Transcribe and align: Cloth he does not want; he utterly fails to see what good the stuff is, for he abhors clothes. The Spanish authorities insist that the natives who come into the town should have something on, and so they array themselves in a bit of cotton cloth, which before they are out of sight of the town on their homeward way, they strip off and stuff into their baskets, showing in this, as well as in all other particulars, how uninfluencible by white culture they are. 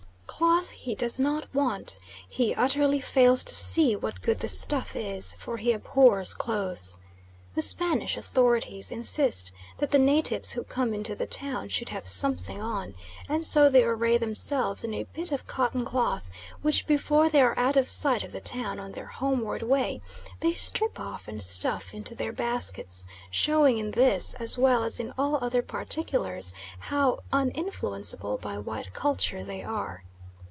Cloth 0.43 0.71
he 0.71 0.95
does 0.95 1.19
not 1.19 1.45
want; 1.53 1.99
he 2.27 2.55
utterly 2.55 2.99
fails 2.99 3.43
to 3.43 3.53
see 3.53 3.95
what 3.95 4.23
good 4.23 4.39
the 4.39 4.47
stuff 4.47 4.95
is, 4.95 5.35
for 5.35 5.57
he 5.57 5.71
abhors 5.71 6.33
clothes. 6.33 6.97
The 7.53 7.61
Spanish 7.61 8.17
authorities 8.17 8.89
insist 8.89 9.51
that 9.77 9.91
the 9.91 9.99
natives 9.99 10.53
who 10.53 10.63
come 10.63 10.95
into 10.95 11.13
the 11.13 11.27
town 11.27 11.69
should 11.69 11.89
have 11.89 12.07
something 12.07 12.59
on, 12.59 12.95
and 13.29 13.45
so 13.45 13.69
they 13.69 13.83
array 13.83 14.17
themselves 14.17 14.83
in 14.83 14.95
a 14.95 15.03
bit 15.03 15.31
of 15.31 15.45
cotton 15.45 15.85
cloth, 15.85 16.31
which 16.63 16.87
before 16.87 17.29
they 17.29 17.41
are 17.43 17.57
out 17.59 17.77
of 17.77 17.87
sight 17.87 18.23
of 18.23 18.31
the 18.31 18.41
town 18.41 18.79
on 18.79 18.93
their 18.93 19.07
homeward 19.07 19.61
way, 19.61 20.01
they 20.39 20.53
strip 20.55 20.99
off 20.99 21.27
and 21.27 21.43
stuff 21.43 21.93
into 21.93 22.15
their 22.15 22.33
baskets, 22.33 23.05
showing 23.29 23.77
in 23.77 23.91
this, 23.91 24.33
as 24.39 24.57
well 24.57 24.83
as 24.83 24.99
in 24.99 25.13
all 25.19 25.35
other 25.35 25.61
particulars, 25.61 26.51
how 26.79 27.19
uninfluencible 27.31 28.39
by 28.41 28.57
white 28.57 28.91
culture 28.93 29.43
they 29.43 29.61
are. 29.61 30.03